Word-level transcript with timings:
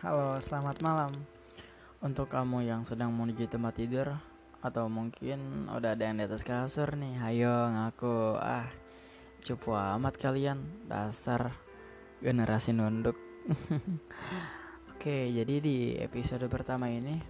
Halo, 0.00 0.40
selamat 0.40 0.80
malam. 0.80 1.12
Untuk 2.00 2.32
kamu 2.32 2.64
yang 2.64 2.88
sedang 2.88 3.12
menuju 3.12 3.44
tempat 3.52 3.76
tidur 3.76 4.16
Atau 4.64 4.88
mungkin 4.88 5.68
udah 5.68 5.92
ada 5.92 6.08
yang 6.08 6.16
di 6.16 6.24
atas 6.24 6.40
kasur 6.40 6.96
nih 6.96 7.20
Ayo 7.20 7.52
ngaku. 7.68 8.40
Ah, 8.40 8.64
cupu 9.44 9.76
amat 9.76 10.16
kalian. 10.16 10.88
Dasar 10.88 11.52
generasi 12.24 12.72
nunduk. 12.72 13.12
Oke, 14.96 15.36
jadi 15.36 15.60
di 15.60 15.92
episode 16.00 16.48
pertama 16.48 16.88
ini 16.88 17.20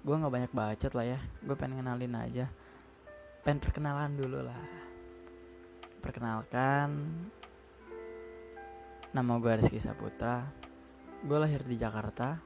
Gue 0.00 0.16
gak 0.16 0.32
banyak 0.32 0.52
bacot 0.56 0.96
lah 0.96 1.04
ya. 1.04 1.20
Gue 1.44 1.52
pengen 1.52 1.84
kenalin 1.84 2.16
aja. 2.16 2.48
Pengen 3.44 3.60
perkenalan 3.60 4.16
dulu 4.16 4.40
lah. 4.40 4.60
Perkenalkan 6.00 6.96
Nama 9.12 9.32
gue 9.36 9.52
Rizky 9.60 9.76
Saputra 9.76 10.65
Gue 11.24 11.40
lahir 11.40 11.64
di 11.64 11.80
Jakarta, 11.80 12.36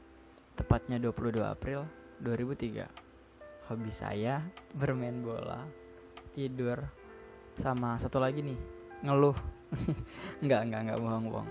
tepatnya 0.55 1.03
22 1.03 1.43
April 1.43 1.91
2003. 2.23 3.67
Hobi 3.67 3.91
saya 3.91 4.47
bermain 4.71 5.19
bola, 5.27 5.67
tidur, 6.39 6.79
sama 7.59 7.99
satu 7.99 8.23
lagi 8.23 8.47
nih, 8.47 8.55
ngeluh. 9.03 9.35
enggak, 10.43 10.71
enggak, 10.71 10.81
enggak 10.87 10.99
bohong-bohong. 11.03 11.51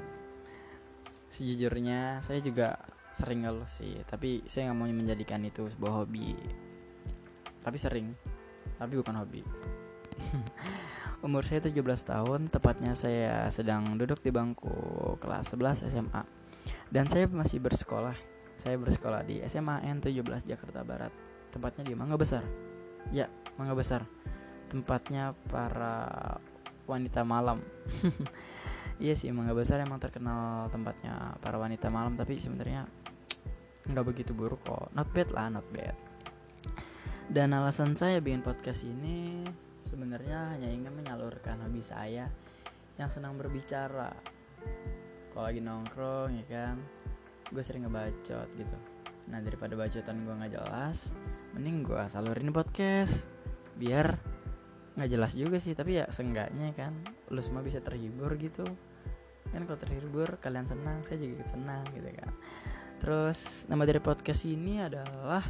Sejujurnya 1.28 2.24
saya 2.24 2.40
juga 2.40 2.80
sering 3.12 3.44
ngeluh 3.44 3.68
sih, 3.68 4.00
tapi 4.08 4.48
saya 4.48 4.72
nggak 4.72 4.80
mau 4.80 4.88
menjadikan 4.88 5.44
itu 5.44 5.68
sebuah 5.68 6.08
hobi. 6.08 6.32
Tapi 7.60 7.76
sering, 7.76 8.16
tapi 8.80 8.96
bukan 8.96 9.20
hobi. 9.20 9.44
Umur 11.28 11.44
saya 11.44 11.60
17 11.60 11.84
tahun, 11.84 12.48
tepatnya 12.48 12.96
saya 12.96 13.52
sedang 13.52 14.00
duduk 14.00 14.24
di 14.24 14.32
bangku 14.32 14.72
kelas 15.20 15.52
11 15.60 15.92
SMA 15.92 16.40
dan 16.90 17.06
saya 17.06 17.30
masih 17.30 17.62
bersekolah. 17.62 18.18
Saya 18.60 18.76
bersekolah 18.76 19.24
di 19.24 19.40
SMA 19.48 19.86
N17 19.88 20.44
Jakarta 20.44 20.84
Barat. 20.84 21.14
Tempatnya 21.50 21.88
di 21.88 21.94
Mangga 21.96 22.20
Besar. 22.20 22.44
Ya 23.14 23.32
Mangga 23.56 23.78
Besar. 23.78 24.04
Tempatnya 24.68 25.38
para 25.48 26.38
wanita 26.86 27.24
malam. 27.24 27.62
Iya 29.00 29.16
sih 29.16 29.32
Mangga 29.32 29.56
Besar 29.56 29.80
emang 29.80 29.96
terkenal 29.96 30.68
tempatnya 30.76 31.40
para 31.40 31.56
wanita 31.56 31.88
malam 31.88 32.20
tapi 32.20 32.36
sebenarnya 32.36 32.84
nggak 33.88 34.04
begitu 34.04 34.36
buruk 34.36 34.60
kok. 34.68 34.92
Not 34.92 35.08
bad 35.16 35.32
lah 35.32 35.48
not 35.48 35.64
bad. 35.72 35.96
Dan 37.32 37.56
alasan 37.56 37.96
saya 37.96 38.20
bikin 38.20 38.44
podcast 38.44 38.84
ini 38.84 39.48
sebenarnya 39.88 40.52
hanya 40.52 40.68
ingin 40.68 40.92
menyalurkan 40.92 41.64
hobi 41.64 41.80
saya 41.80 42.28
yang 43.00 43.08
senang 43.08 43.40
berbicara 43.40 44.12
kalau 45.40 45.56
lagi 45.56 45.64
nongkrong 45.64 46.36
ya 46.36 46.46
kan 46.52 46.76
gue 47.56 47.64
sering 47.64 47.88
ngebacot 47.88 48.44
gitu. 48.60 48.76
Nah 49.32 49.40
daripada 49.40 49.72
bacotan 49.72 50.28
gue 50.28 50.36
nggak 50.36 50.52
jelas 50.52 51.16
mending 51.56 51.88
gue 51.88 52.02
salurin 52.12 52.52
podcast 52.52 53.32
biar 53.80 54.20
nggak 55.00 55.08
jelas 55.08 55.40
juga 55.40 55.56
sih. 55.56 55.80
Tapi 55.80 56.04
ya 56.04 56.12
seenggaknya 56.12 56.76
kan 56.76 56.92
lu 57.32 57.40
semua 57.40 57.64
bisa 57.64 57.80
terhibur 57.80 58.36
gitu. 58.36 58.68
Kan 59.48 59.64
kalau 59.64 59.80
terhibur 59.80 60.28
kalian 60.44 60.68
senang 60.68 61.00
saya 61.08 61.24
juga 61.24 61.48
senang 61.48 61.88
gitu 61.96 62.12
kan. 62.20 62.36
Terus 63.00 63.64
nama 63.72 63.88
dari 63.88 64.04
podcast 64.04 64.44
ini 64.44 64.84
adalah 64.84 65.48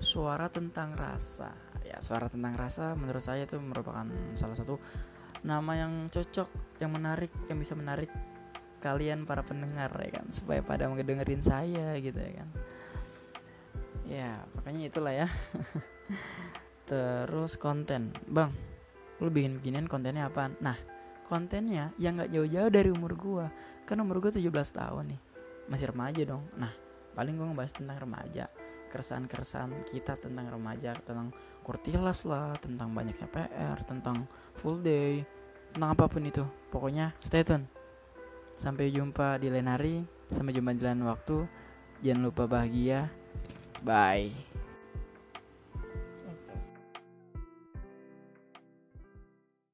suara 0.00 0.48
tentang 0.48 0.96
rasa. 0.96 1.52
Ya 1.84 2.00
suara 2.00 2.32
tentang 2.32 2.56
rasa 2.56 2.96
menurut 2.96 3.20
saya 3.20 3.44
itu 3.44 3.60
merupakan 3.60 4.08
salah 4.40 4.56
satu 4.56 4.80
nama 5.44 5.84
yang 5.84 6.08
cocok 6.08 6.80
yang 6.80 6.96
menarik 6.96 7.28
yang 7.52 7.60
bisa 7.60 7.76
menarik 7.76 8.08
kalian 8.78 9.26
para 9.26 9.42
pendengar 9.42 9.90
ya 9.98 10.10
kan? 10.22 10.26
Supaya 10.30 10.62
pada 10.62 10.86
ngedengerin 10.88 11.42
saya 11.42 11.98
gitu 11.98 12.18
ya 12.18 12.32
kan? 12.42 12.48
Ya 14.08 14.30
pokoknya 14.56 14.82
itulah 14.88 15.14
ya. 15.14 15.28
Terus 16.90 17.60
konten. 17.60 18.14
Bang 18.24 18.54
lu 19.18 19.34
bikin 19.34 19.58
beginian 19.58 19.90
kontennya 19.90 20.30
apa 20.30 20.46
nah 20.62 20.78
kontennya 21.26 21.90
yang 21.98 22.14
nggak 22.14 22.30
jauh-jauh 22.30 22.70
dari 22.70 22.88
umur 22.94 23.12
gua. 23.18 23.46
Kan 23.84 24.00
umur 24.00 24.22
gua 24.22 24.32
17 24.32 24.48
tahun 24.48 25.12
nih. 25.12 25.20
Masih 25.68 25.90
remaja 25.92 26.22
dong. 26.24 26.46
Nah 26.56 26.72
paling 27.12 27.36
gua 27.36 27.50
ngebahas 27.52 27.74
tentang 27.74 27.98
remaja. 27.98 28.46
Keresahan-keresahan 28.88 29.84
kita 29.84 30.16
tentang 30.16 30.48
remaja 30.48 30.96
tentang 31.04 31.28
kurtilas 31.60 32.24
lah 32.24 32.56
tentang 32.56 32.96
banyaknya 32.96 33.28
PR 33.28 33.76
tentang 33.84 34.24
full 34.56 34.80
day 34.80 35.26
tentang 35.74 35.92
apa 35.92 36.08
pun 36.08 36.24
itu. 36.24 36.46
Pokoknya 36.72 37.12
stay 37.20 37.44
tune 37.44 37.77
Sampai 38.58 38.90
jumpa 38.90 39.38
di 39.38 39.54
lain 39.54 39.70
hari. 39.70 39.94
Sampai 40.34 40.50
jumpa 40.50 40.74
di 40.74 40.82
lain 40.82 41.06
waktu. 41.06 41.46
Jangan 42.02 42.26
lupa 42.26 42.50
bahagia. 42.50 43.06
Bye. 43.86 44.34